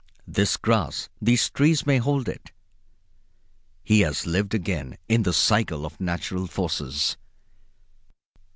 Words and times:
This 0.27 0.57
grass, 0.57 1.09
these 1.21 1.47
trees, 1.51 1.85
may 1.85 1.99
hold 1.99 2.27
it. 2.27 2.51
He 3.83 3.99
has 3.99 4.25
lived 4.25 4.55
again 4.55 4.97
in 5.07 5.21
the 5.21 5.31
cycle 5.31 5.85
of 5.85 6.01
natural 6.01 6.47
forces. 6.47 7.17